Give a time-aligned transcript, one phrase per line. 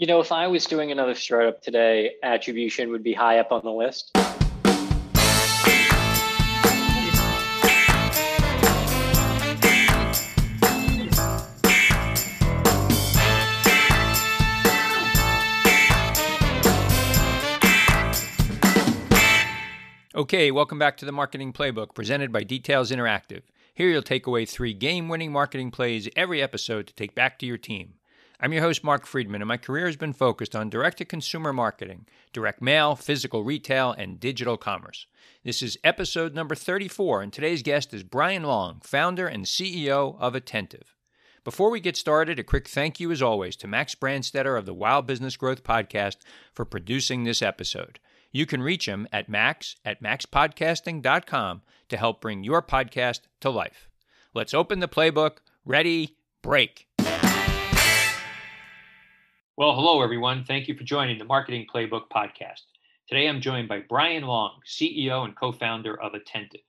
[0.00, 3.62] You know, if I was doing another startup today, attribution would be high up on
[3.64, 4.16] the list.
[20.14, 23.42] Okay, welcome back to the Marketing Playbook presented by Details Interactive.
[23.74, 27.46] Here you'll take away three game winning marketing plays every episode to take back to
[27.46, 27.94] your team.
[28.40, 31.52] I'm your host, Mark Friedman, and my career has been focused on direct to consumer
[31.52, 35.06] marketing, direct mail, physical retail, and digital commerce.
[35.42, 40.36] This is episode number 34, and today's guest is Brian Long, founder and CEO of
[40.36, 40.94] Attentive.
[41.42, 44.74] Before we get started, a quick thank you, as always, to Max Brandstetter of the
[44.74, 46.18] Wild Business Growth Podcast
[46.54, 47.98] for producing this episode.
[48.30, 53.88] You can reach him at max at maxpodcasting.com to help bring your podcast to life.
[54.32, 55.38] Let's open the playbook.
[55.64, 56.87] Ready, break.
[59.58, 60.44] Well, hello, everyone.
[60.44, 62.62] Thank you for joining the Marketing Playbook podcast.
[63.08, 66.60] Today, I'm joined by Brian Long, CEO and co founder of Attentive.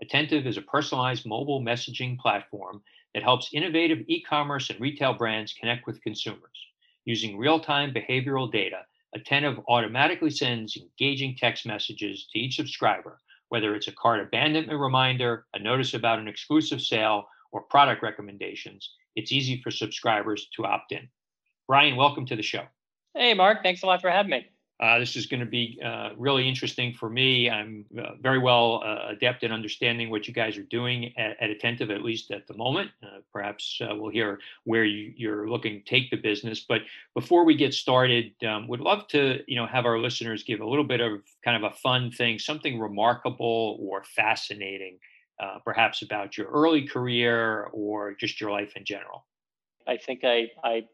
[0.00, 5.54] Attentive is a personalized mobile messaging platform that helps innovative e commerce and retail brands
[5.54, 6.68] connect with consumers.
[7.04, 13.74] Using real time behavioral data, Attentive automatically sends engaging text messages to each subscriber, whether
[13.74, 18.94] it's a cart abandonment reminder, a notice about an exclusive sale, or product recommendations.
[19.16, 21.08] It's easy for subscribers to opt in.
[21.68, 22.62] Brian, welcome to the show.
[23.14, 23.62] Hey, Mark.
[23.62, 24.46] Thanks a lot for having me.
[24.78, 27.48] Uh, this is going to be uh, really interesting for me.
[27.48, 31.48] I'm uh, very well uh, adept at understanding what you guys are doing at, at
[31.48, 32.90] Attentive, at least at the moment.
[33.02, 36.60] Uh, perhaps uh, we'll hear where you, are looking to take the business.
[36.68, 36.82] But
[37.14, 40.68] before we get started, um, would love to, you know, have our listeners give a
[40.68, 44.98] little bit of kind of a fun thing, something remarkable or fascinating,
[45.64, 49.24] perhaps about your early career or just your life in general.
[49.88, 50.84] I think I, I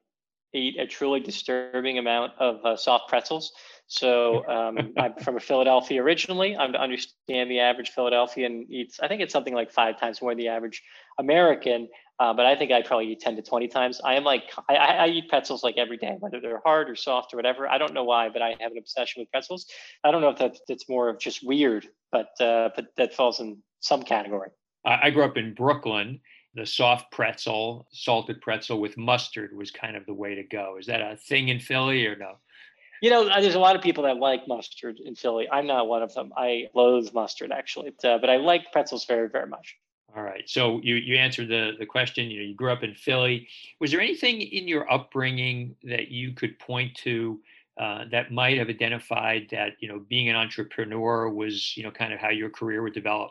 [0.55, 3.53] ate a truly disturbing amount of uh, soft pretzels.
[3.87, 6.57] So um, I'm from Philadelphia originally.
[6.57, 10.39] I understand the average Philadelphian eats, I think it's something like five times more than
[10.39, 10.83] the average
[11.19, 11.89] American.
[12.19, 14.01] Uh, but I think I probably eat 10 to 20 times.
[14.05, 17.35] I am like, I, I, eat pretzels like every day, whether they're hard or soft
[17.35, 17.67] or whatever.
[17.67, 19.67] I don't know why, but I have an obsession with pretzels.
[20.05, 23.41] I don't know if that, that's more of just weird, but, uh, but that falls
[23.41, 24.51] in some category.
[24.85, 26.21] I grew up in Brooklyn
[26.55, 30.77] the soft pretzel, salted pretzel with mustard was kind of the way to go.
[30.79, 32.37] Is that a thing in Philly or no?
[33.01, 35.49] You know, uh, there's a lot of people that like mustard in Philly.
[35.51, 36.33] I'm not one of them.
[36.37, 39.77] I loathe mustard actually, but, uh, but I like pretzels very, very much.
[40.15, 40.49] All right.
[40.49, 42.31] So you you answered the the question.
[42.31, 43.49] You know, you grew up in Philly.
[43.81, 47.41] Was there anything in your upbringing that you could point to
[47.81, 52.13] uh, that might have identified that you know being an entrepreneur was you know kind
[52.13, 53.31] of how your career would develop?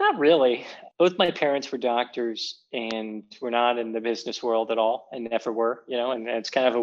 [0.00, 0.64] Not really.
[0.98, 5.28] Both my parents were doctors and were not in the business world at all and
[5.28, 6.74] never were, you know, and it's kind of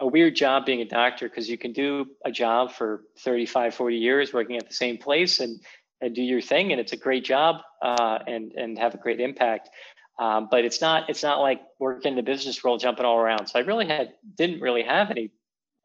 [0.00, 3.74] a, a weird job being a doctor because you can do a job for 35,
[3.74, 5.60] 40 years working at the same place and,
[6.00, 6.72] and do your thing.
[6.72, 9.70] And it's a great job uh, and, and have a great impact.
[10.18, 13.46] Um, but it's not, it's not like working in the business world, jumping all around.
[13.46, 15.30] So I really had, didn't really have any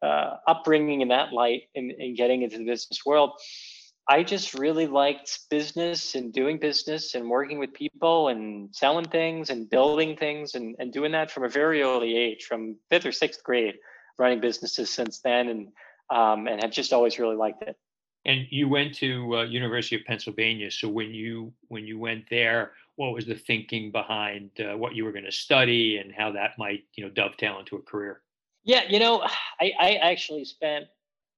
[0.01, 3.33] uh, upbringing in that light in, in getting into the business world.
[4.11, 9.49] I just really liked business and doing business and working with people and selling things
[9.49, 13.13] and building things and, and doing that from a very early age, from fifth or
[13.13, 13.75] sixth grade,
[14.17, 15.67] running businesses since then and
[16.09, 17.77] um, and have just always really liked it.
[18.25, 20.71] And you went to uh, University of Pennsylvania.
[20.71, 25.05] So when you when you went there, what was the thinking behind uh, what you
[25.05, 28.19] were going to study and how that might you know dovetail into a career?
[28.65, 29.21] Yeah, you know,
[29.61, 30.87] I, I actually spent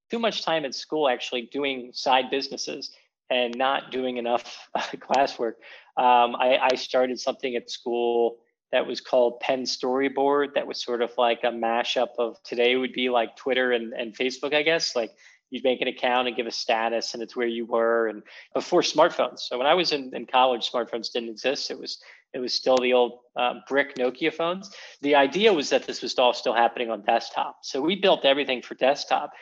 [0.09, 2.91] too much time at school actually doing side businesses
[3.29, 5.53] and not doing enough classwork.
[5.97, 8.37] Um, I, I, started something at school
[8.71, 10.55] that was called Penn Storyboard.
[10.55, 14.17] That was sort of like a mashup of today would be like Twitter and, and
[14.17, 14.95] Facebook, I guess.
[14.95, 15.11] Like
[15.51, 18.07] you'd make an account and give a status, and it's where you were.
[18.07, 18.23] And
[18.55, 19.39] before smartphones.
[19.41, 21.69] So when I was in, in college, smartphones didn't exist.
[21.69, 21.99] It was
[22.33, 24.71] it was still the old uh, brick Nokia phones.
[25.01, 27.57] The idea was that this was all still happening on desktop.
[27.61, 29.33] So we built everything for desktop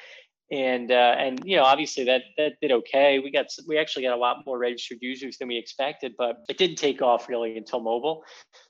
[0.51, 3.19] and uh, and you know obviously that that did okay.
[3.19, 6.57] We got we actually got a lot more registered users than we expected, but it
[6.57, 8.24] didn't take off really until mobile.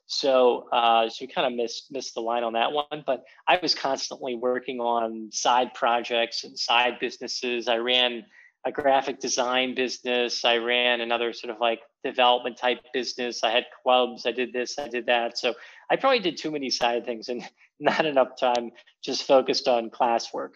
[0.06, 3.04] So uh, so we kind of missed missed the line on that one.
[3.06, 7.68] But I was constantly working on side projects and side businesses.
[7.68, 8.26] I ran
[8.64, 10.46] a graphic design business.
[10.46, 13.44] I ran another sort of like development type business.
[13.44, 14.28] I had clubs.
[14.28, 14.78] I did this.
[14.78, 15.38] I did that.
[15.40, 15.56] So
[15.90, 17.44] I probably did too many side things and
[17.80, 18.72] not enough time
[19.04, 20.52] just focused on classwork.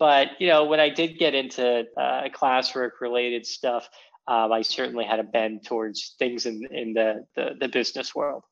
[0.00, 3.88] But you know, when I did get into uh, classwork related stuff,
[4.26, 8.42] um, I certainly had a bend towards things in in the, the, the business world.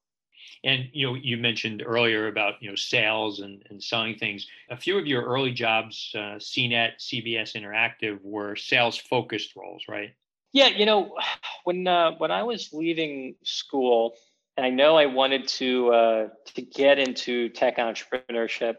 [0.63, 4.47] And you know, you mentioned earlier about you know sales and, and selling things.
[4.71, 10.11] A few of your early jobs, uh, CNET, CBS Interactive, were sales focused roles, right?
[10.53, 11.17] Yeah, you know,
[11.65, 14.17] when uh, when I was leaving school,
[14.59, 18.75] and I know I wanted to uh, to get into tech entrepreneurship.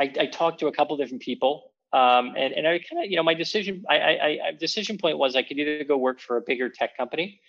[0.00, 3.16] I, I talked to a couple different people, um, and and I kind of you
[3.16, 6.36] know my decision I, I, I decision point was I could either go work for
[6.36, 7.40] a bigger tech company,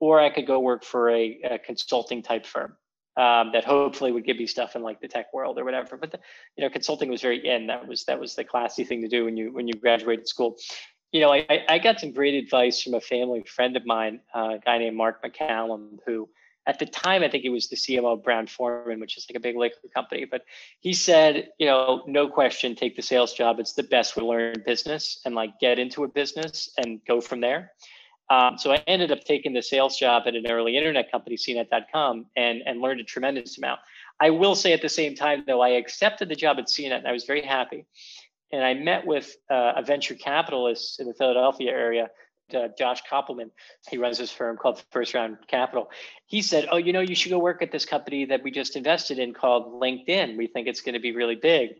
[0.00, 2.76] or I could go work for a, a consulting type firm
[3.18, 5.96] um, that hopefully would give me stuff in like the tech world or whatever.
[5.96, 6.20] But the,
[6.56, 7.66] you know, consulting was very in.
[7.66, 10.56] That was that was the classy thing to do when you when you graduated school.
[11.10, 14.56] You know, I, I got some great advice from a family friend of mine, uh,
[14.56, 16.28] a guy named Mark McCallum, who
[16.68, 19.36] at the time, I think he was the CMO of Brown Forman, which is like
[19.36, 20.26] a big liquor company.
[20.26, 20.42] But
[20.80, 23.58] he said, you know, no question, take the sales job.
[23.58, 27.22] It's the best way to learn business and like get into a business and go
[27.22, 27.72] from there.
[28.28, 32.26] Um, so I ended up taking the sales job at an early internet company, CNET.com,
[32.36, 33.80] and and learned a tremendous amount.
[34.20, 37.08] I will say at the same time, though, I accepted the job at CNET and
[37.08, 37.86] I was very happy.
[38.52, 42.08] And I met with uh, a venture capitalist in the Philadelphia area
[42.54, 43.50] uh, Josh Kopelman.
[43.90, 45.90] He runs this firm called First Round Capital.
[46.26, 48.76] He said, "Oh, you know, you should go work at this company that we just
[48.76, 50.36] invested in called LinkedIn.
[50.36, 51.70] We think it's going to be really big.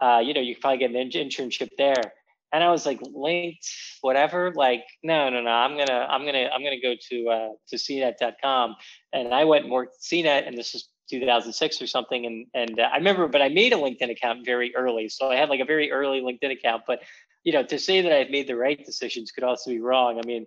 [0.00, 2.12] Uh, you know, you probably get an in- internship there."
[2.52, 3.68] And I was like, "Linked,
[4.00, 5.50] whatever." Like, no, no, no.
[5.50, 8.76] I'm gonna, I'm gonna, I'm gonna go to uh, to CNET.com.
[9.12, 12.26] And I went and worked CNET, and this is 2006 or something.
[12.26, 15.36] And and uh, I remember, but I made a LinkedIn account very early, so I
[15.36, 17.00] had like a very early LinkedIn account, but
[17.44, 20.20] you know, to say that I've made the right decisions could also be wrong.
[20.22, 20.46] I mean,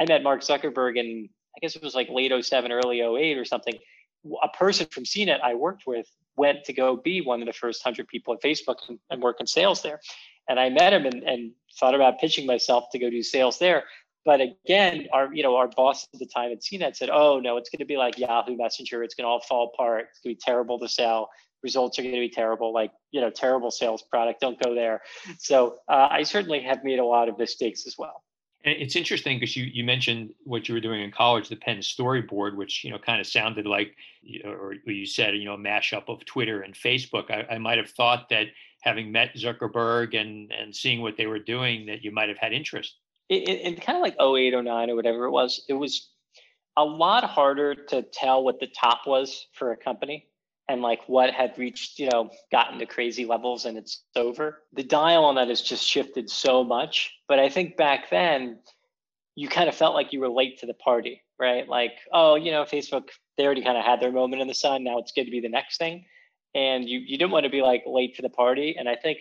[0.00, 3.44] I met Mark Zuckerberg in, I guess it was like late 07, early 08 or
[3.44, 3.74] something.
[4.42, 6.06] A person from CNET I worked with
[6.36, 9.36] went to go be one of the first 100 people at Facebook and, and work
[9.40, 10.00] in sales there.
[10.48, 13.84] And I met him and, and thought about pitching myself to go do sales there.
[14.24, 17.56] But again, our you know our boss at the time at CNET said, "Oh no,
[17.56, 19.02] it's going to be like Yahoo Messenger.
[19.02, 20.08] It's going to all fall apart.
[20.10, 21.30] It's going to be terrible to sell
[21.62, 25.00] results are going to be terrible like you know terrible sales product don't go there
[25.38, 28.22] so uh, i certainly have made a lot of mistakes as well
[28.64, 31.78] and it's interesting because you, you mentioned what you were doing in college, the Penn
[31.78, 33.96] Storyboard, which you know kind of sounded like,
[34.44, 37.30] or you said, you know, a mashup of Twitter and Facebook.
[37.30, 38.48] I, I might have thought that
[38.82, 42.52] having met Zuckerberg and and seeing what they were doing, that you might have had
[42.52, 42.96] interest.
[43.30, 46.10] In kind of like 08, 09 or whatever it was, it was
[46.76, 50.26] a lot harder to tell what the top was for a company
[50.70, 54.62] and like what had reached, you know, gotten to crazy levels and it's over.
[54.72, 57.12] The dial on that has just shifted so much.
[57.28, 58.60] But I think back then,
[59.34, 61.68] you kind of felt like you were late to the party, right?
[61.68, 64.84] Like, oh, you know, Facebook, they already kind of had their moment in the sun.
[64.84, 66.04] Now it's good to be the next thing.
[66.54, 68.76] And you, you didn't want to be like late to the party.
[68.78, 69.18] And I think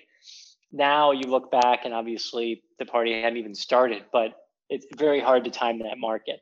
[0.72, 4.34] now you look back and obviously the party hadn't even started, but
[4.70, 6.42] it's very hard to time that market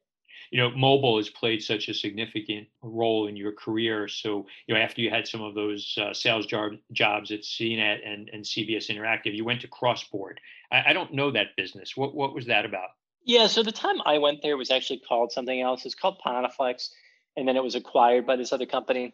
[0.51, 4.07] you know, mobile has played such a significant role in your career.
[4.07, 7.99] So, you know, after you had some of those uh, sales job, jobs at CNET
[8.05, 10.37] and, and CBS Interactive, you went to Crossboard.
[10.71, 11.97] I, I don't know that business.
[11.97, 12.89] What what was that about?
[13.23, 15.85] Yeah, so the time I went there was actually called something else.
[15.85, 16.89] It's called Panaflex,
[17.35, 19.13] and then it was acquired by this other company.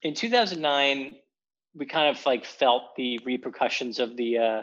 [0.00, 1.14] In 2009,
[1.74, 4.62] we kind of like felt the repercussions of the uh,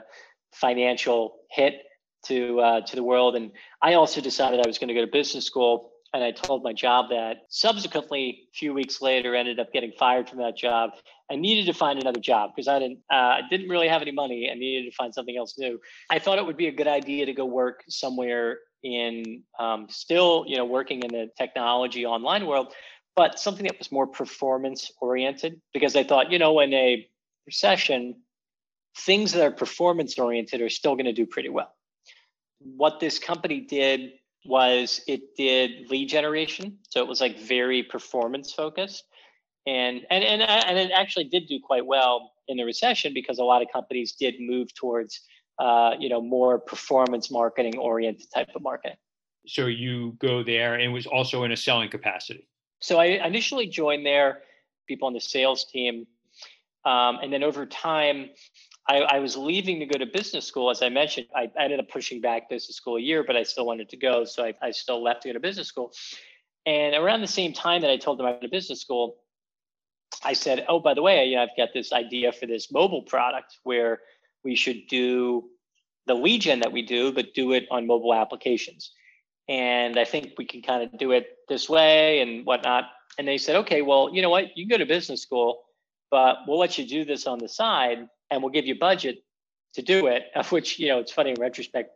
[0.52, 1.84] financial hit
[2.26, 3.52] to uh, to the world, and
[3.82, 6.74] I also decided I was going to go to business school and I told my
[6.74, 7.44] job that.
[7.50, 10.92] Subsequently, a few weeks later, ended up getting fired from that job.
[11.32, 14.48] I needed to find another job because I didn't uh, didn't really have any money
[14.48, 15.80] and needed to find something else new.
[16.10, 20.46] I thought it would be a good idea to go work somewhere in um, still
[20.48, 22.74] you know working in the technology online world,
[23.16, 27.08] but something that was more performance oriented because I thought you know in a
[27.46, 28.16] recession,
[28.98, 31.72] things that are performance oriented are still going to do pretty well.
[32.60, 34.14] What this company did
[34.46, 39.04] was it did lead generation, so it was like very performance focused,
[39.68, 43.44] and and and and it actually did do quite well in the recession because a
[43.44, 45.22] lot of companies did move towards
[45.60, 48.98] uh, you know more performance marketing oriented type of marketing.
[49.48, 52.48] So you go there and was also in a selling capacity.
[52.82, 54.44] So I initially joined there,
[54.88, 56.08] people on the sales team,
[56.86, 58.30] um, and then over time,
[58.88, 60.72] I, I, was leaving to go to business school.
[60.72, 63.66] As I mentioned, I, ended up pushing back business school a year, but I still
[63.66, 64.26] wanted to go.
[64.26, 65.92] So I, I still left to go to business school.
[66.66, 69.18] And around the same time that I told them I went to business school,
[70.24, 73.04] I said, "Oh, by the way, you know, I've got this idea for this mobile
[73.04, 74.00] product where
[74.44, 75.50] we should do
[76.08, 78.92] the lead gen that we do, but do it on mobile applications.
[79.48, 82.86] And I think we can kind of do it this way and whatnot."
[83.18, 84.58] And they said, "Okay, well, you know what?
[84.58, 85.64] You can go to business school,
[86.12, 89.24] but we'll let you do this on the side." and we'll give you budget
[89.74, 90.24] to do it.
[90.36, 91.92] Of which, you know, it's funny in retrospect,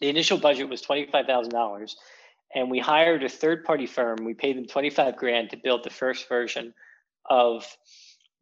[0.00, 1.92] the initial budget was $25,000
[2.54, 4.18] and we hired a third party firm.
[4.24, 6.74] We paid them 25 grand to build the first version
[7.28, 7.66] of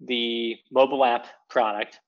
[0.01, 1.99] the mobile app product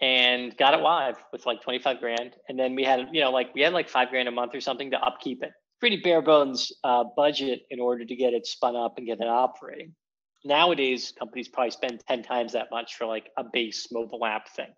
[0.00, 2.34] and got it live with like 25 grand.
[2.48, 4.60] And then we had, you know, like we had like five grand a month or
[4.60, 5.52] something to upkeep it.
[5.80, 9.26] Pretty bare bones uh, budget in order to get it spun up and get it
[9.26, 9.94] operating.
[10.46, 14.68] Nowadays, companies probably spend 10 times that much for like a base mobile app thing.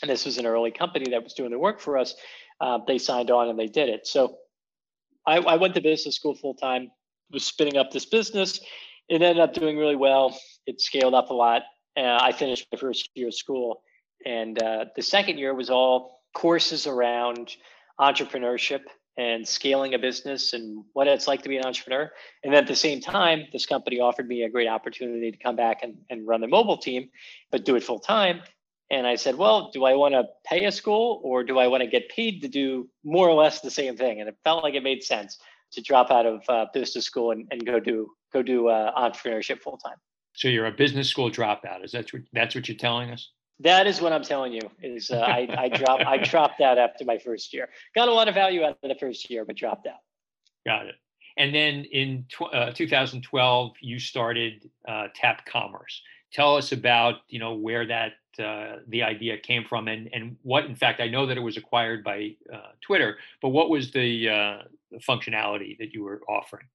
[0.00, 2.14] And this was an early company that was doing the work for us.
[2.60, 4.06] Uh, they signed on and they did it.
[4.06, 4.36] So
[5.26, 6.90] I, I went to business school full time,
[7.30, 8.60] was spinning up this business.
[9.08, 10.38] It ended up doing really well.
[10.66, 11.62] It scaled up a lot.
[11.96, 13.82] Uh, I finished my first year of school
[14.24, 17.54] and uh, the second year was all courses around
[18.00, 18.82] entrepreneurship
[19.18, 22.10] and scaling a business and what it's like to be an entrepreneur.
[22.44, 25.82] And at the same time, this company offered me a great opportunity to come back
[25.82, 27.10] and, and run the mobile team,
[27.50, 28.40] but do it full time.
[28.90, 31.82] And I said, well, do I want to pay a school or do I want
[31.82, 34.20] to get paid to do more or less the same thing?
[34.20, 35.36] And it felt like it made sense
[35.72, 39.60] to drop out of uh, business school and, and go do go do uh, entrepreneurship
[39.60, 39.96] full time.
[40.34, 41.84] So you're a business school dropout.
[41.84, 43.30] Is that what, that's what you're telling us?
[43.60, 44.62] That is what I'm telling you.
[44.82, 47.68] Is uh, I I dropped I dropped out after my first year.
[47.94, 50.00] Got a lot of value out of the first year, but dropped out.
[50.66, 50.94] Got it.
[51.36, 56.02] And then in tw- uh, 2012, you started uh, Tap Commerce.
[56.32, 60.66] Tell us about you know where that uh, the idea came from and and what
[60.66, 64.28] in fact I know that it was acquired by uh, Twitter, but what was the,
[64.28, 64.58] uh,
[64.92, 66.66] the functionality that you were offering?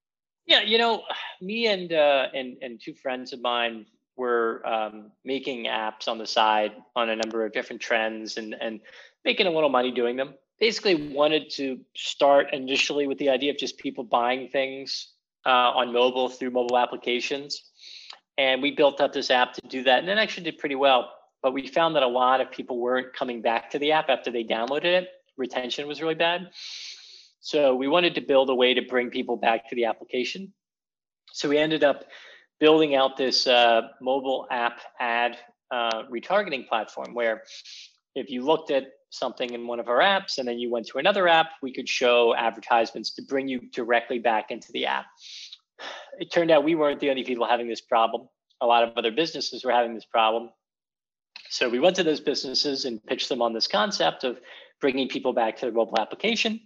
[0.45, 1.03] Yeah, you know,
[1.39, 3.85] me and uh, and and two friends of mine
[4.15, 8.79] we're um, making apps on the side on a number of different trends and and
[9.25, 10.35] making a little money doing them.
[10.59, 15.09] Basically, wanted to start initially with the idea of just people buying things
[15.45, 17.63] uh, on mobile through mobile applications,
[18.37, 21.11] and we built up this app to do that, and it actually did pretty well.
[21.41, 24.31] But we found that a lot of people weren't coming back to the app after
[24.31, 25.09] they downloaded it.
[25.35, 26.51] Retention was really bad.
[27.41, 30.53] So we wanted to build a way to bring people back to the application.
[31.33, 32.05] So we ended up
[32.63, 35.37] building out this uh, mobile app ad
[35.69, 37.43] uh, retargeting platform where
[38.15, 40.97] if you looked at something in one of our apps and then you went to
[40.97, 45.07] another app, we could show advertisements to bring you directly back into the app.
[46.21, 48.29] It turned out we weren't the only people having this problem.
[48.61, 50.49] A lot of other businesses were having this problem.
[51.49, 54.39] So we went to those businesses and pitched them on this concept of
[54.79, 56.61] bringing people back to the mobile application.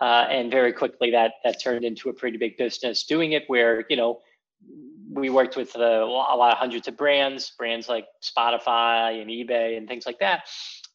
[0.00, 3.84] Uh, and very quickly that that turned into a pretty big business doing it where,
[3.88, 4.20] you know,
[5.16, 9.30] we worked with uh, a, a lot of hundreds of brands, brands like Spotify and
[9.30, 10.44] eBay and things like that.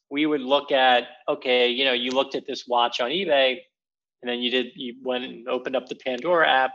[0.10, 3.58] We would look at, okay, you know, you looked at this watch on eBay
[4.22, 6.72] and then you did, you went and opened up the Pandora app.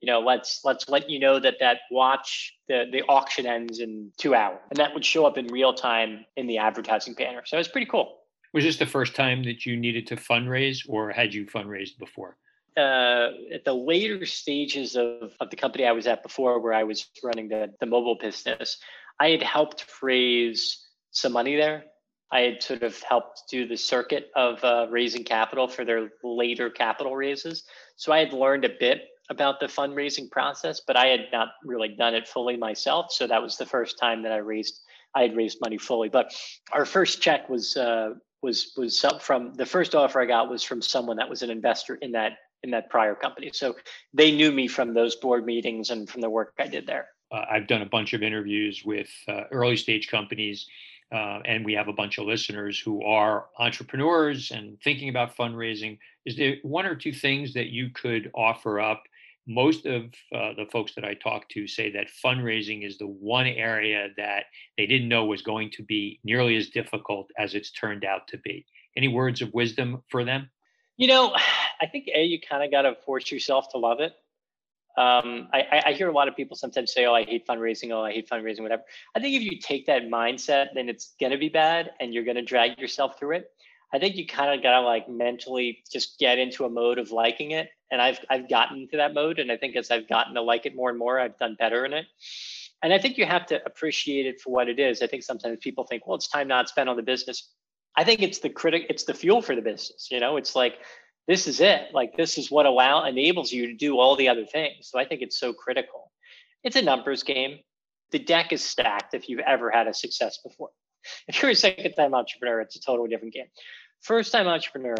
[0.00, 4.10] You know, let's let's let you know that that watch the the auction ends in
[4.16, 7.42] two hours, and that would show up in real time in the advertising banner.
[7.44, 8.16] So it's pretty cool.
[8.54, 12.38] Was this the first time that you needed to fundraise, or had you fundraised before?
[12.80, 16.84] Uh, at the later stages of, of the company I was at before, where I
[16.84, 18.78] was running the, the mobile business,
[19.20, 21.84] I had helped raise some money there.
[22.32, 26.70] I had sort of helped do the circuit of uh, raising capital for their later
[26.70, 27.64] capital raises.
[27.96, 31.88] So I had learned a bit about the fundraising process, but I had not really
[31.88, 33.12] done it fully myself.
[33.12, 34.80] So that was the first time that I raised
[35.14, 36.08] I had raised money fully.
[36.08, 36.32] But
[36.72, 38.10] our first check was uh,
[38.42, 41.96] was was from the first offer I got was from someone that was an investor
[41.96, 43.50] in that in that prior company.
[43.52, 43.76] So
[44.12, 47.08] they knew me from those board meetings and from the work I did there.
[47.32, 50.66] Uh, I've done a bunch of interviews with uh, early stage companies,
[51.12, 55.98] uh, and we have a bunch of listeners who are entrepreneurs and thinking about fundraising.
[56.26, 59.04] Is there one or two things that you could offer up?
[59.46, 63.46] Most of uh, the folks that I talk to say that fundraising is the one
[63.46, 64.44] area that
[64.76, 68.38] they didn't know was going to be nearly as difficult as it's turned out to
[68.38, 68.66] be.
[68.96, 70.50] Any words of wisdom for them?
[71.00, 71.32] You know,
[71.80, 74.12] I think a you kind of got to force yourself to love it.
[74.98, 77.90] Um, I, I hear a lot of people sometimes say, "Oh, I hate fundraising.
[77.90, 78.60] Oh, I hate fundraising.
[78.60, 78.82] Whatever."
[79.14, 82.42] I think if you take that mindset, then it's gonna be bad, and you're gonna
[82.42, 83.50] drag yourself through it.
[83.94, 87.52] I think you kind of gotta like mentally just get into a mode of liking
[87.52, 90.42] it, and I've I've gotten into that mode, and I think as I've gotten to
[90.42, 92.04] like it more and more, I've done better in it.
[92.82, 95.00] And I think you have to appreciate it for what it is.
[95.00, 97.54] I think sometimes people think, "Well, it's time not spent on the business."
[97.96, 100.08] I think it's the critic, it's the fuel for the business.
[100.10, 100.74] You know, it's like
[101.26, 101.88] this is it.
[101.92, 104.88] Like this is what allow enables you to do all the other things.
[104.88, 106.10] So I think it's so critical.
[106.62, 107.58] It's a numbers game.
[108.10, 110.70] The deck is stacked if you've ever had a success before.
[111.28, 113.46] If you're a second time entrepreneur, it's a totally different game.
[114.00, 114.96] First time entrepreneur,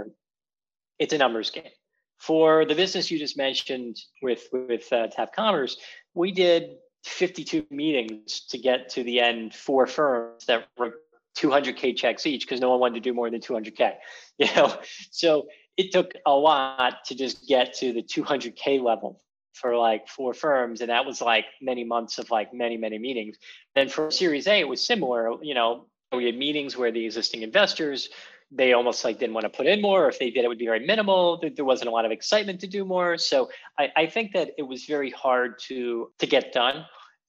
[0.99, 1.73] it's a numbers game.
[2.19, 5.77] For the business you just mentioned with with uh, Tap Commerce,
[6.15, 10.95] we did 52 meetings to get to the end four firms that were
[11.41, 13.95] 200k checks each because no one wanted to do more than 200k
[14.39, 14.75] you know
[15.11, 19.21] so it took a lot to just get to the 200k level
[19.55, 23.37] for like four firms, and that was like many months of like many many meetings.
[23.75, 25.43] Then for Series A, it was similar.
[25.43, 28.09] You know, we had meetings where the existing investors
[28.53, 30.59] they almost like didn't want to put in more, or if they did, it would
[30.59, 31.41] be very minimal.
[31.55, 33.17] There wasn't a lot of excitement to do more.
[33.17, 36.85] So I, I think that it was very hard to to get done.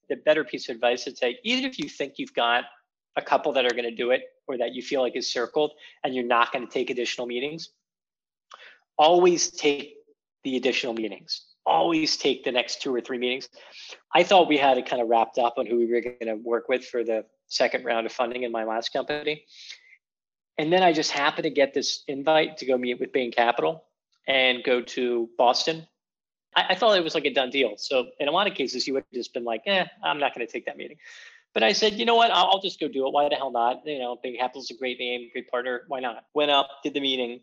[0.09, 2.63] The better piece of advice I'd say, even if you think you've got
[3.15, 5.71] a couple that are going to do it or that you feel like is circled
[6.03, 7.69] and you're not going to take additional meetings,
[8.97, 9.95] always take
[10.43, 11.45] the additional meetings.
[11.65, 13.47] Always take the next two or three meetings.
[14.15, 16.33] I thought we had it kind of wrapped up on who we were going to
[16.33, 19.45] work with for the second round of funding in my last company.
[20.57, 23.83] And then I just happened to get this invite to go meet with Bain Capital
[24.27, 25.87] and go to Boston.
[26.55, 27.73] I, I thought it was like a done deal.
[27.77, 30.33] So in a lot of cases, you would have just been like, eh, I'm not
[30.33, 30.97] going to take that meeting.
[31.53, 32.31] But I said, you know what?
[32.31, 33.13] I'll, I'll just go do it.
[33.13, 33.81] Why the hell not?
[33.85, 35.81] You know, Bain Capital's a great name, great partner.
[35.87, 36.25] Why not?
[36.33, 37.41] Went up, did the meeting.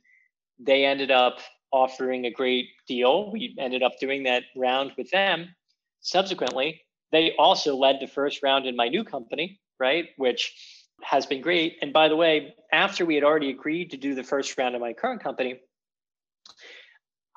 [0.58, 1.38] They ended up
[1.70, 3.30] offering a great deal.
[3.30, 5.54] We ended up doing that round with them.
[6.00, 10.08] Subsequently, they also led the first round in my new company, right?
[10.16, 10.54] Which
[11.02, 11.76] has been great.
[11.82, 14.80] And by the way, after we had already agreed to do the first round in
[14.80, 15.60] my current company,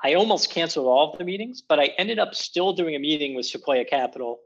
[0.03, 3.35] I almost canceled all of the meetings, but I ended up still doing a meeting
[3.35, 4.39] with Sequoia Capital,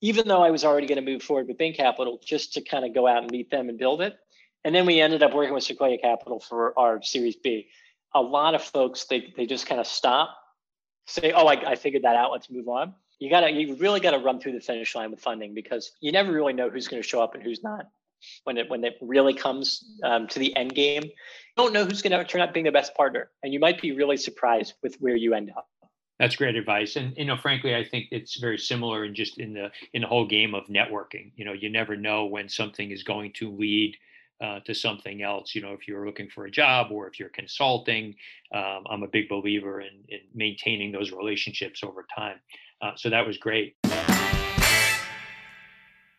[0.00, 2.84] even though I was already going to move forward with Bain Capital, just to kind
[2.84, 4.16] of go out and meet them and build it.
[4.64, 7.68] And then we ended up working with Sequoia Capital for our Series B.
[8.14, 10.36] A lot of folks they they just kind of stop,
[11.06, 12.32] say, "Oh, I, I figured that out.
[12.32, 15.20] Let's move on." You gotta you really got to run through the finish line with
[15.20, 17.86] funding because you never really know who's going to show up and who's not
[18.44, 21.04] when it when it really comes um, to the end game.
[21.04, 21.10] You
[21.56, 23.92] don't know who's going to turn out being the best partner, and you might be
[23.92, 25.68] really surprised with where you end up.
[26.18, 29.52] That's great advice, and you know, frankly, I think it's very similar in just in
[29.52, 31.30] the in the whole game of networking.
[31.36, 33.96] You know, you never know when something is going to lead
[34.40, 35.54] uh, to something else.
[35.54, 38.14] You know, if you're looking for a job or if you're consulting,
[38.52, 42.36] um, I'm a big believer in, in maintaining those relationships over time.
[42.80, 43.76] Uh, so that was great.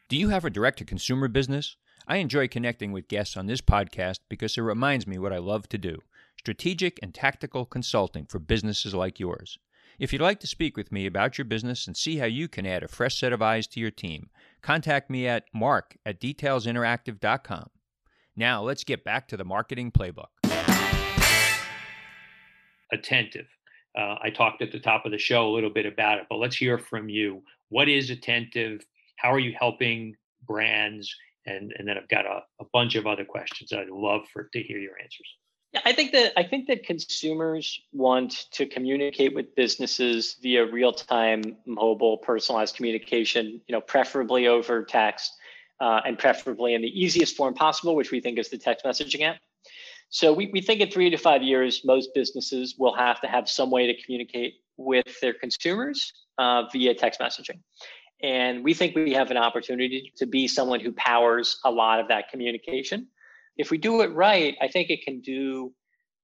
[0.09, 1.75] Do you have a direct to consumer business?
[2.07, 5.69] I enjoy connecting with guests on this podcast because it reminds me what I love
[5.69, 5.99] to do
[6.37, 9.59] strategic and tactical consulting for businesses like yours.
[9.99, 12.65] If you'd like to speak with me about your business and see how you can
[12.65, 14.29] add a fresh set of eyes to your team,
[14.61, 17.69] contact me at mark at detailsinteractive.com.
[18.33, 20.27] Now, let's get back to the marketing playbook.
[22.93, 23.47] Attentive.
[23.97, 26.37] Uh, I talked at the top of the show a little bit about it, but
[26.37, 27.43] let's hear from you.
[27.67, 28.85] What is attentive?
[29.17, 30.15] How are you helping
[30.47, 31.13] brands
[31.45, 34.61] and and then I've got a, a bunch of other questions I'd love for to
[34.61, 35.27] hear your answers.
[35.73, 41.57] Yeah, I think that I think that consumers want to communicate with businesses via real-time
[41.65, 45.31] mobile personalized communication, you know, preferably over text
[45.79, 49.21] uh, and preferably in the easiest form possible, which we think is the text messaging
[49.21, 49.37] app.
[50.09, 53.47] So we, we think in three to five years, most businesses will have to have
[53.47, 57.59] some way to communicate with their consumers uh, via text messaging.
[58.23, 62.07] And we think we have an opportunity to be someone who powers a lot of
[62.07, 63.07] that communication.
[63.57, 65.73] If we do it right, I think it can do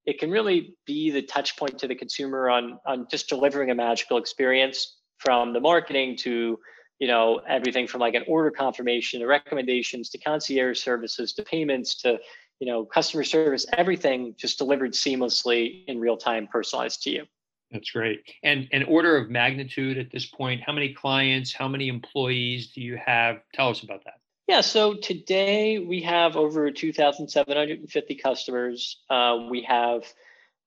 [0.06, 3.76] it can really be the touch point to the consumer on on just delivering a
[3.76, 6.60] magical experience from the marketing to
[7.00, 11.96] you know everything from like an order confirmation to recommendations to concierge services to payments
[12.02, 12.18] to
[12.60, 17.26] you know customer service everything just delivered seamlessly in real time personalized to you
[17.72, 18.22] that's great.
[18.44, 22.80] And an order of magnitude at this point, how many clients, how many employees do
[22.80, 23.42] you have?
[23.54, 24.14] Tell us about that.
[24.48, 29.02] Yeah, so today we have over 2,750 customers.
[29.10, 30.04] Uh, we have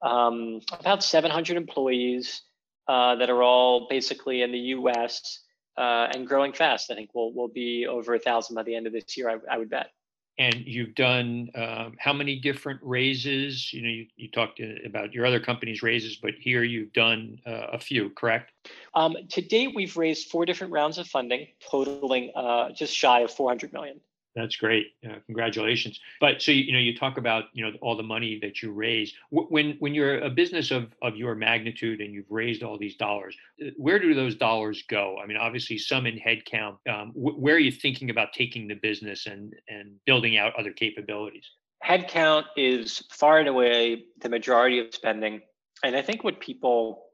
[0.02, 2.42] um, about 700 employees
[2.88, 5.44] uh, that are all basically in the US
[5.76, 6.90] uh, and growing fast.
[6.90, 9.54] I think we'll, we'll be over a thousand by the end of this year, I,
[9.54, 9.90] I would bet
[10.38, 13.72] and you've done um, how many different raises?
[13.72, 17.68] You know you, you talked about your other company's raises but here you've done uh,
[17.72, 18.52] a few correct?
[18.94, 23.30] Um, to date we've raised four different rounds of funding totaling uh, just shy of
[23.30, 24.00] 400 million
[24.34, 24.88] that's great.
[25.08, 25.98] Uh, congratulations.
[26.20, 28.72] But so you, you, know, you talk about you know all the money that you
[28.72, 29.12] raise.
[29.30, 33.36] when when you're a business of of your magnitude and you've raised all these dollars,
[33.64, 35.18] uh, where do those dollars go?
[35.22, 36.76] I mean, obviously some in headcount.
[36.88, 41.50] Um, where are you thinking about taking the business and and building out other capabilities?
[41.84, 45.40] Headcount is far and away the majority of spending,
[45.82, 47.07] and I think what people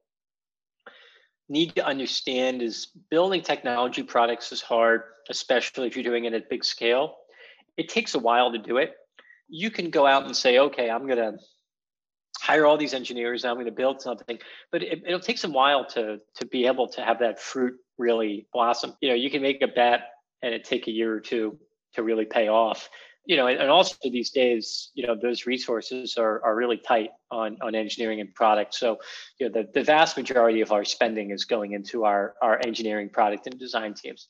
[1.49, 6.49] need to understand is building technology products is hard, especially if you're doing it at
[6.49, 7.17] big scale.
[7.77, 8.95] It takes a while to do it.
[9.49, 11.39] You can go out and say, okay, I'm going to
[12.41, 14.39] hire all these engineers and I'm going to build something,
[14.71, 18.47] but it, will take some while to to be able to have that fruit really
[18.53, 18.95] blossom.
[19.01, 20.01] You know, you can make a bet
[20.43, 21.59] and it take a year or two
[21.95, 22.89] to really pay off.
[23.27, 27.11] You know, and, and also these days, you know, those resources are, are really tight
[27.31, 28.75] on, on engineering and product.
[28.75, 28.99] So,
[29.39, 33.09] you know, the, the vast majority of our spending is going into our, our engineering
[33.09, 34.29] product and design teams.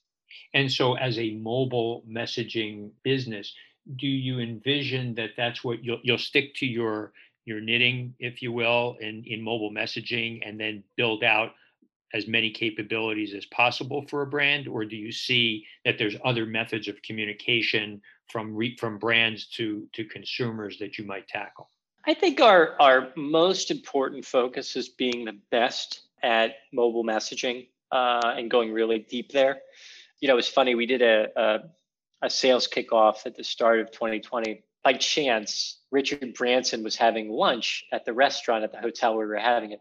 [0.52, 3.52] And so as a mobile messaging business,
[3.96, 7.12] do you envision that that's what you'll, you'll stick to your
[7.46, 11.50] your knitting, if you will, in, in mobile messaging and then build out
[12.14, 14.66] as many capabilities as possible for a brand?
[14.66, 19.88] Or do you see that there's other methods of communication from re, from brands to
[19.92, 21.70] to consumers that you might tackle?
[22.06, 28.34] I think our our most important focus is being the best at mobile messaging uh,
[28.36, 29.58] and going really deep there.
[30.20, 30.74] You know, it's funny.
[30.74, 31.58] We did a, a
[32.22, 34.62] a sales kickoff at the start of 2020.
[34.82, 39.34] By chance, Richard Branson was having lunch at the restaurant at the hotel where we
[39.34, 39.80] were having it.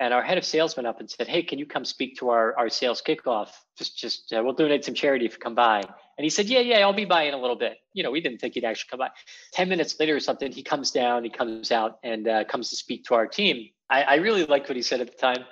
[0.00, 2.30] And our head of sales went up and said, Hey, can you come speak to
[2.30, 3.50] our, our sales kickoff?
[3.76, 5.80] Just, just uh, we'll donate some charity if you come by.
[5.80, 7.76] And he said, Yeah, yeah, I'll be by in a little bit.
[7.92, 9.10] You know, we didn't think he'd actually come by.
[9.52, 12.76] 10 minutes later or something, he comes down, he comes out and uh, comes to
[12.76, 13.68] speak to our team.
[13.90, 15.44] I, I really liked what he said at the time,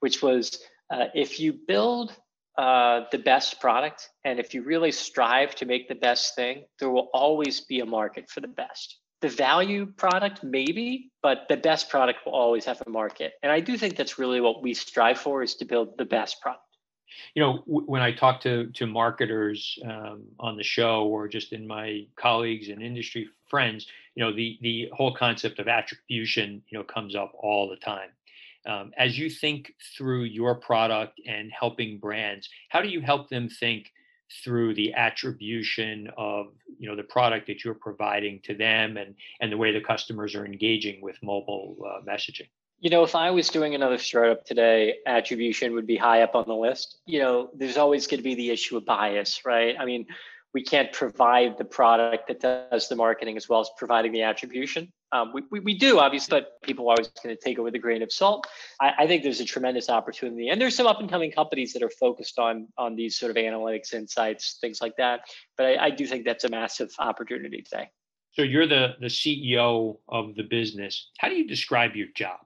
[0.00, 2.14] which was uh, if you build
[2.58, 6.90] uh, the best product and if you really strive to make the best thing, there
[6.90, 11.88] will always be a market for the best the value product maybe but the best
[11.88, 13.32] product will always have a market.
[13.42, 16.42] And i do think that's really what we strive for is to build the best
[16.42, 16.60] product.
[17.34, 21.54] You know w- when i talk to to marketers um, on the show or just
[21.54, 26.76] in my colleagues and industry friends you know the the whole concept of attribution you
[26.76, 28.10] know comes up all the time.
[28.66, 33.48] Um, as you think through your product and helping brands how do you help them
[33.48, 33.90] think
[34.42, 36.46] through the attribution of
[36.78, 40.34] you know the product that you're providing to them and and the way the customers
[40.34, 42.48] are engaging with mobile uh, messaging?
[42.80, 46.44] You know if i was doing another startup today attribution would be high up on
[46.46, 46.98] the list.
[47.06, 49.76] You know there's always going to be the issue of bias right?
[49.78, 50.06] I mean
[50.52, 54.92] we can't provide the product that does the marketing as well as providing the attribution.
[55.14, 57.76] Um, we, we, we, do, obviously, but people are always going to take it with
[57.76, 58.48] a grain of salt.
[58.80, 60.48] I, I, think there's a tremendous opportunity.
[60.48, 63.36] And there's some up and coming companies that are focused on, on these sort of
[63.36, 65.20] analytics, insights, things like that.
[65.56, 67.90] But I, I do think that's a massive opportunity today.
[68.32, 71.10] So you're the, the CEO of the business.
[71.18, 72.40] How do you describe your job?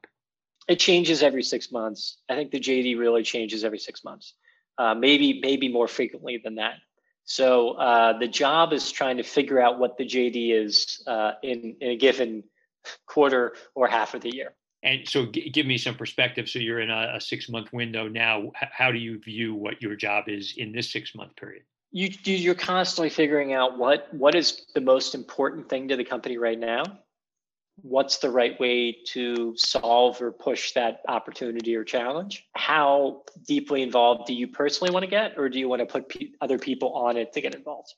[0.68, 2.18] It changes every six months.
[2.28, 4.34] I think the JD really changes every six months.
[4.76, 6.74] Uh, maybe maybe more frequently than that.
[7.24, 11.76] So uh, the job is trying to figure out what the JD is uh, in,
[11.80, 12.44] in a given
[13.06, 14.54] quarter or half of the year.
[14.82, 16.48] And so, g- give me some perspective.
[16.48, 18.52] So, you're in a, a six month window now.
[18.62, 21.64] H- how do you view what your job is in this six month period?
[21.90, 26.36] You, you're constantly figuring out what what is the most important thing to the company
[26.36, 26.84] right now,
[27.82, 34.26] what's the right way to solve or push that opportunity or challenge how deeply involved
[34.26, 36.92] do you personally want to get or do you want to put pe- other people
[36.94, 37.94] on it to get involved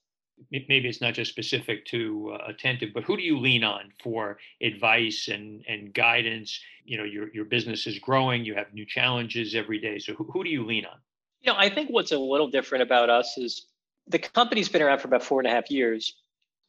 [0.50, 4.38] maybe it's not just specific to uh, attentive but who do you lean on for
[4.62, 6.60] advice and and guidance?
[6.84, 10.24] You know your your business is growing you have new challenges every day so who,
[10.24, 10.98] who do you lean on?
[11.40, 13.66] You know i think what's a little different about us is
[14.10, 16.16] the company's been around for about four and a half years.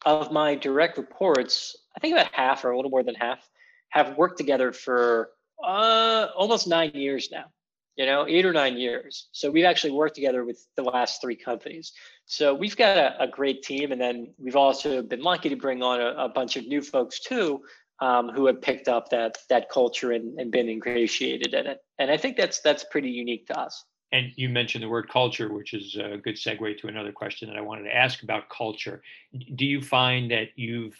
[0.05, 3.47] Of my direct reports, I think about half or a little more than half
[3.89, 5.29] have worked together for
[5.63, 7.45] uh, almost nine years now,
[8.01, 9.27] you know, eight or nine years.
[9.31, 11.93] So we've actually worked together with the last three companies.
[12.25, 13.91] So we've got a, a great team.
[13.91, 17.19] And then we've also been lucky to bring on a, a bunch of new folks
[17.19, 17.61] too.
[17.99, 22.09] Um, who have picked up that that culture and, and been ingratiated in it, and
[22.09, 23.85] I think that's that's pretty unique to us.
[24.11, 27.57] And you mentioned the word culture, which is a good segue to another question that
[27.59, 29.03] I wanted to ask about culture.
[29.53, 30.99] Do you find that you've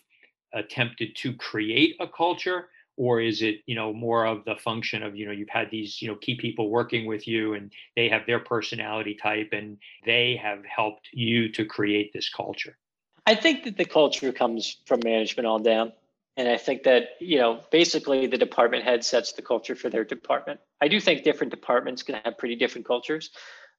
[0.53, 2.69] attempted to create a culture?
[2.97, 6.01] Or is it, you know, more of the function of, you know, you've had these,
[6.01, 10.39] you know, key people working with you and they have their personality type and they
[10.41, 12.77] have helped you to create this culture?
[13.25, 15.93] I think that the culture comes from management all down.
[16.38, 20.04] And I think that, you know, basically the department head sets the culture for their
[20.04, 20.60] department.
[20.82, 23.32] I do think different departments can have pretty different cultures.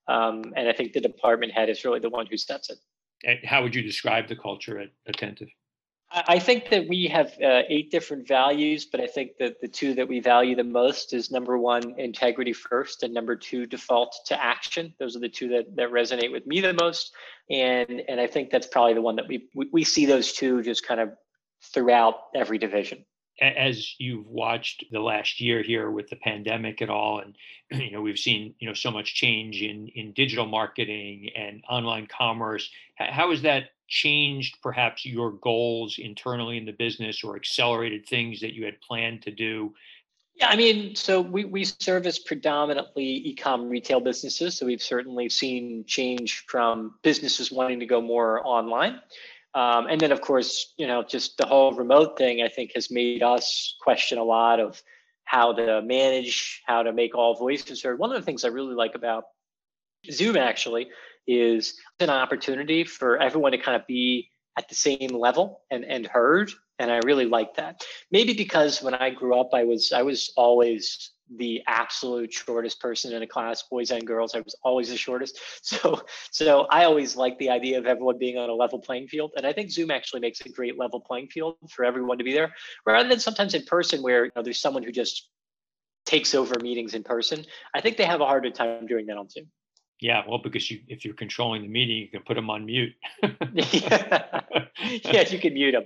[0.07, 2.79] Um, and I think the department head is really the one who sets it.
[3.25, 5.48] And how would you describe the culture at Attentive?
[6.14, 9.94] I think that we have uh, eight different values, but I think that the two
[9.94, 14.42] that we value the most is number one, integrity first, and number two, default to
[14.42, 14.92] action.
[14.98, 17.14] Those are the two that, that resonate with me the most.
[17.48, 20.62] And, and I think that's probably the one that we, we, we see those two
[20.62, 21.12] just kind of
[21.62, 23.05] throughout every division
[23.40, 27.35] as you've watched the last year here with the pandemic and all and
[27.83, 32.07] you know we've seen you know so much change in in digital marketing and online
[32.07, 38.40] commerce how has that changed perhaps your goals internally in the business or accelerated things
[38.40, 39.74] that you had planned to do
[40.37, 45.85] yeah i mean so we, we service predominantly e-com retail businesses so we've certainly seen
[45.87, 48.98] change from businesses wanting to go more online
[49.55, 52.90] Um, and then, of course, you know, just the whole remote thing, I think, has
[52.90, 54.81] made us question a lot of
[55.24, 57.98] how to manage, how to make all voices heard.
[57.98, 59.24] One of the things I really like about
[60.11, 60.88] Zoom actually
[61.26, 66.06] is an opportunity for everyone to kind of be at the same level and, and
[66.06, 66.50] heard.
[66.78, 67.82] And I really like that.
[68.11, 73.14] Maybe because when I grew up, I was I was always the absolute shortest person
[73.14, 74.35] in a class, boys and girls.
[74.35, 75.38] I was always the shortest.
[75.62, 79.32] So so I always like the idea of everyone being on a level playing field.
[79.37, 82.32] And I think Zoom actually makes a great level playing field for everyone to be
[82.32, 82.52] there,
[82.85, 85.28] rather than sometimes in person where you know, there's someone who just
[86.04, 87.44] takes over meetings in person.
[87.74, 89.46] I think they have a harder time doing that on Zoom.
[90.02, 92.92] Yeah, well, because you, if you're controlling the meeting, you can put them on mute.
[93.52, 94.40] yeah.
[95.04, 95.84] yeah, you can mute them.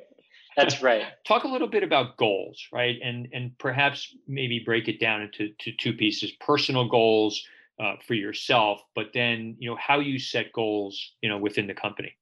[0.56, 1.02] That's right.
[1.28, 2.96] Talk a little bit about goals, right?
[3.04, 7.44] And and perhaps maybe break it down into to two pieces: personal goals
[7.78, 11.74] uh, for yourself, but then you know how you set goals, you know, within the
[11.74, 12.16] company.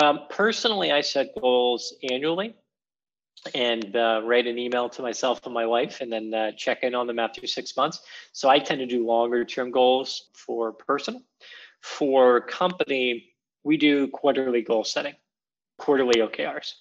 [0.00, 2.54] Um, personally, I set goals annually
[3.54, 6.94] and uh, write an email to myself and my wife and then uh, check in
[6.94, 8.00] on them after six months.
[8.32, 11.22] So I tend to do longer term goals for personal.
[11.80, 13.32] For company,
[13.64, 15.14] we do quarterly goal setting,
[15.78, 16.74] quarterly OKRs.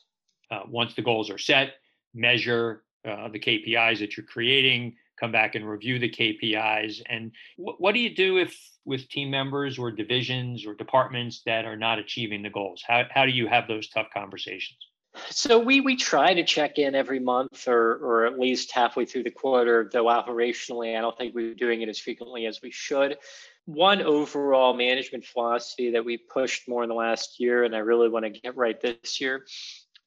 [0.52, 1.76] Uh, once the goals are set,
[2.14, 7.02] measure uh, the KPIs that you're creating, come back and review the KPIs.
[7.08, 11.66] And wh- what do you do if with team members or divisions or departments that
[11.66, 12.84] are not achieving the goals?
[12.86, 14.80] How, how do you have those tough conversations?
[15.29, 19.23] So we we try to check in every month or or at least halfway through
[19.23, 23.17] the quarter, though operationally I don't think we're doing it as frequently as we should.
[23.65, 28.10] One overall management philosophy that we pushed more in the last year, and I really
[28.10, 29.45] want to get right this year,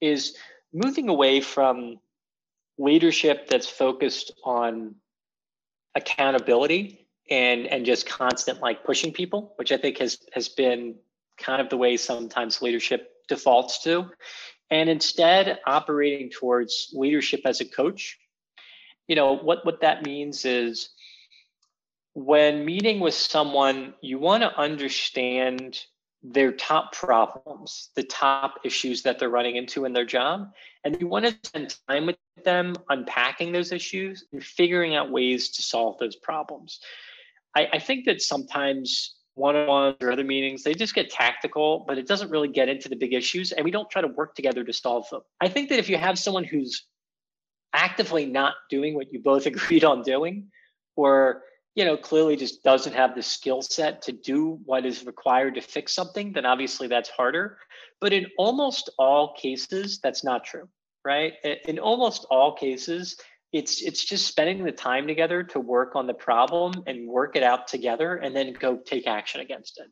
[0.00, 0.36] is
[0.72, 1.98] moving away from
[2.78, 4.96] leadership that's focused on
[5.94, 10.96] accountability and and just constant like pushing people, which I think has has been
[11.38, 14.10] kind of the way sometimes leadership defaults to
[14.72, 18.18] and instead operating towards leadership as a coach.
[19.06, 20.88] You know, what, what that means is
[22.14, 25.78] when meeting with someone, you want to understand
[26.22, 30.50] their top problems, the top issues that they're running into in their job.
[30.84, 35.50] And you want to spend time with them unpacking those issues and figuring out ways
[35.50, 36.80] to solve those problems.
[37.54, 40.62] I, I think that sometimes one-on-ones or other meetings.
[40.62, 43.70] They just get tactical but it doesn't really get into the big issues and we
[43.70, 45.22] don't try to work together to solve them.
[45.40, 46.86] I think that if you have someone who's
[47.72, 50.48] actively not doing what you both agreed on doing
[50.96, 51.42] or
[51.74, 55.62] you know clearly just doesn't have the skill set to do what is required to
[55.62, 57.58] fix something then obviously that's harder.
[58.00, 60.68] But in almost all cases that's not true
[61.04, 61.34] right?
[61.66, 63.16] In almost all cases
[63.52, 67.42] it's it's just spending the time together to work on the problem and work it
[67.42, 69.90] out together and then go take action against it.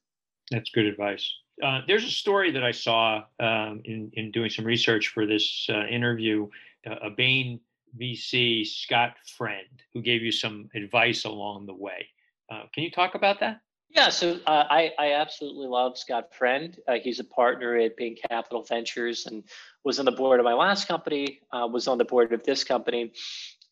[0.51, 1.31] That's good advice.
[1.63, 5.67] Uh, there's a story that i saw um, in, in doing some research for this
[5.69, 6.49] uh, interview
[6.89, 7.61] uh, a bain
[8.01, 12.07] vc scott friend who gave you some advice along the way.
[12.51, 13.61] Uh, can you talk about that
[13.93, 16.77] yeah, so uh, I, I absolutely love Scott Friend.
[16.87, 19.43] Uh, he's a partner at Bain Capital Ventures and
[19.85, 22.63] was on the board of my last company, uh, was on the board of this
[22.63, 23.13] company.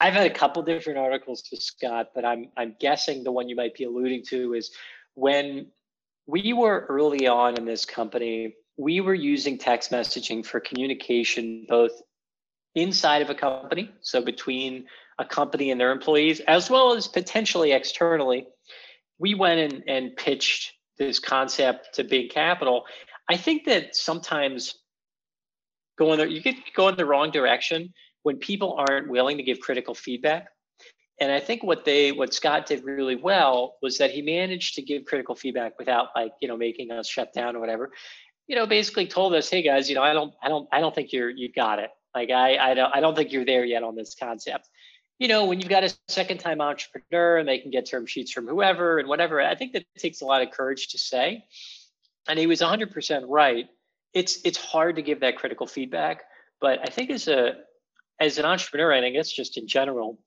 [0.00, 3.56] I've had a couple different articles with Scott, but I'm I'm guessing the one you
[3.56, 4.70] might be alluding to is
[5.14, 5.66] when
[6.26, 11.92] we were early on in this company, we were using text messaging for communication both
[12.74, 14.86] inside of a company, so between
[15.18, 18.46] a company and their employees, as well as potentially externally
[19.18, 22.84] we went in and pitched this concept to Bain Capital.
[23.28, 24.74] I think that sometimes
[25.98, 29.60] going there, you could go in the wrong direction when people aren't willing to give
[29.60, 30.48] critical feedback.
[31.20, 34.82] And I think what they what Scott did really well was that he managed to
[34.82, 37.90] give critical feedback without like, you know, making us shut down or whatever.
[38.46, 40.94] You know, basically told us, hey guys, you know, I don't I don't I don't
[40.94, 41.90] think you're you got it.
[42.14, 44.68] Like I I don't I don't think you're there yet on this concept
[45.18, 48.30] you know, when you've got a second time entrepreneur and they can get term sheets
[48.30, 51.44] from whoever and whatever, I think that takes a lot of courage to say.
[52.28, 53.68] And he was 100% right.
[54.14, 56.22] It's it's hard to give that critical feedback,
[56.60, 57.56] but I think as a
[58.20, 60.18] as an entrepreneur, and I it's just in general,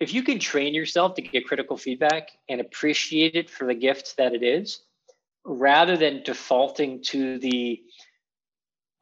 [0.00, 4.16] if you can train yourself to get critical feedback and appreciate it for the gift
[4.18, 4.82] that it is,
[5.44, 7.80] rather than defaulting to the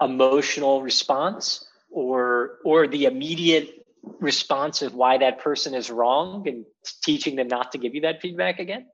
[0.02, 6.64] emotional response or or the immediate response of why that person is wrong and
[7.02, 8.86] teaching them not to give you that feedback again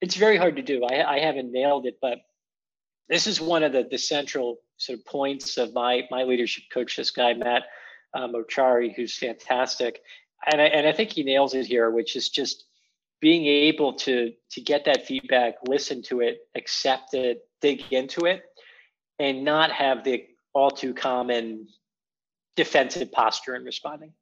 [0.00, 2.18] it's very hard to do i, I haven't nailed it but
[3.08, 6.96] this is one of the, the central sort of points of my my leadership coach
[6.96, 7.64] this guy matt
[8.14, 10.00] um, Mochary, who's fantastic
[10.50, 12.64] and I, and I think he nails it here which is just
[13.20, 18.42] being able to to get that feedback listen to it accept it dig into it
[19.18, 21.66] and not have the all too common
[22.56, 24.12] defensive posture in responding.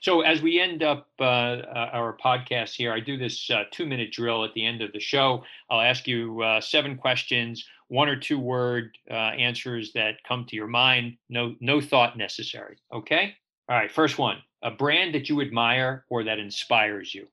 [0.00, 3.86] So, as we end up uh, uh, our podcast here, I do this uh, two
[3.86, 5.42] minute drill at the end of the show.
[5.70, 10.56] I'll ask you uh, seven questions, one or two word uh, answers that come to
[10.56, 11.16] your mind.
[11.28, 12.76] No, no thought necessary.
[12.92, 13.34] Okay.
[13.68, 13.90] All right.
[13.90, 17.26] First one: a brand that you admire or that inspires you.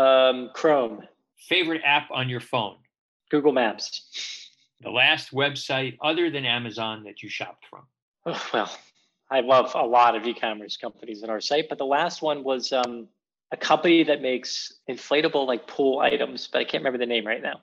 [0.00, 1.02] Um, Chrome.
[1.36, 2.76] Favorite app on your phone.
[3.30, 4.48] Google Maps.
[4.80, 7.82] The last website other than Amazon that you shopped from.
[8.26, 8.70] Oh, well,
[9.32, 12.70] I love a lot of e-commerce companies in our site, but the last one was
[12.70, 13.08] um,
[13.50, 17.42] a company that makes inflatable like pool items, but I can't remember the name right
[17.42, 17.62] now.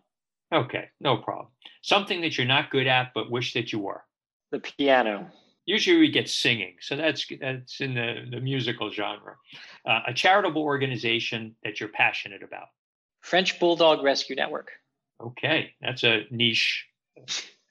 [0.52, 1.50] Okay, no problem.
[1.84, 4.04] Something that you're not good at but wish that you were.
[4.52, 5.30] The piano.
[5.68, 9.36] Usually we get singing, so that's that's in the, the musical genre.
[9.86, 12.70] Uh, a charitable organization that you're passionate about.
[13.22, 14.72] French Bulldog Rescue Network.
[15.22, 16.88] Okay, that's a niche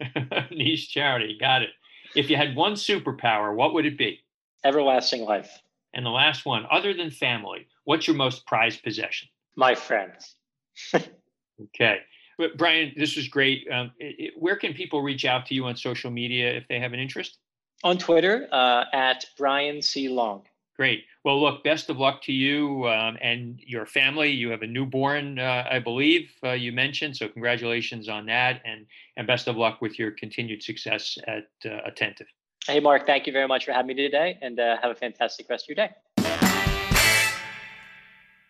[0.53, 1.37] niche charity.
[1.41, 1.71] Got it.
[2.15, 4.21] If you had one superpower, what would it be?
[4.65, 5.63] Everlasting life.
[5.95, 9.29] And the last one, other than family, what's your most prized possession?
[9.57, 10.37] My friends.
[10.95, 12.01] okay.
[12.37, 13.67] But Brian, this was great.
[13.71, 16.79] Um, it, it, where can people reach out to you on social media if they
[16.79, 17.39] have an interest?
[17.83, 20.09] On Twitter uh, at Brian C.
[20.09, 20.43] Long.
[20.79, 21.03] Great.
[21.25, 24.31] Well, look, best of luck to you um, and your family.
[24.31, 27.17] You have a newborn, uh, I believe uh, you mentioned.
[27.17, 28.87] So congratulations on that, and
[29.17, 32.29] and best of luck with your continued success at uh, Attentive.
[32.65, 33.07] Hey, Mark.
[33.07, 35.77] Thank you very much for having me today, and uh, have a fantastic rest of
[35.77, 35.95] your day.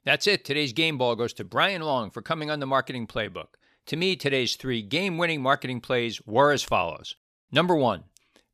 [0.04, 0.44] That's it.
[0.44, 3.56] Today's game ball goes to Brian Long for coming on the Marketing Playbook.
[3.86, 7.16] To me, today's three game-winning marketing plays were as follows.
[7.50, 8.04] Number one,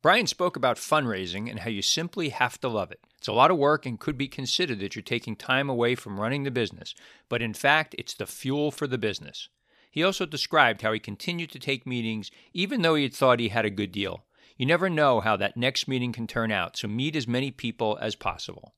[0.00, 3.00] Brian spoke about fundraising and how you simply have to love it.
[3.24, 6.20] It's a lot of work and could be considered that you're taking time away from
[6.20, 6.94] running the business,
[7.30, 9.48] but in fact, it's the fuel for the business.
[9.90, 13.48] He also described how he continued to take meetings even though he had thought he
[13.48, 14.26] had a good deal.
[14.58, 17.96] You never know how that next meeting can turn out, so meet as many people
[17.98, 18.74] as possible.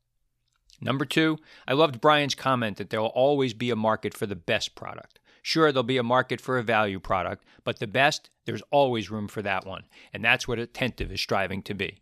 [0.81, 4.37] Number two, I loved Brian's comment that there will always be a market for the
[4.37, 5.19] best product.
[5.43, 9.27] Sure, there'll be a market for a value product, but the best, there's always room
[9.27, 9.87] for that one.
[10.13, 11.99] And that's what Attentive is striving to be.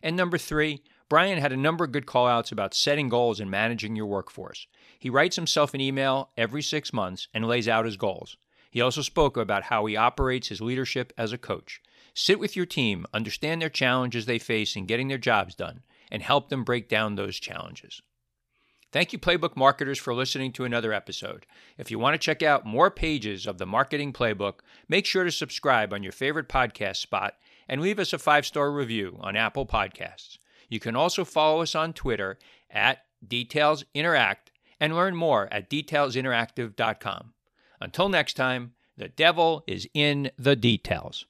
[0.00, 3.96] And number three, Brian had a number of good callouts about setting goals and managing
[3.96, 4.66] your workforce.
[4.98, 8.36] He writes himself an email every six months and lays out his goals.
[8.70, 11.80] He also spoke about how he operates his leadership as a coach.
[12.12, 16.22] Sit with your team, understand their challenges they face in getting their jobs done, and
[16.22, 18.02] help them break down those challenges.
[18.90, 21.46] Thank you, Playbook marketers, for listening to another episode.
[21.76, 25.30] If you want to check out more pages of the Marketing Playbook, make sure to
[25.30, 27.34] subscribe on your favorite podcast spot
[27.68, 30.38] and leave us a five star review on Apple Podcasts.
[30.68, 32.38] You can also follow us on Twitter
[32.70, 34.50] at Details Interact
[34.80, 37.32] and learn more at detailsinteractive.com.
[37.80, 41.26] Until next time, the devil is in the details.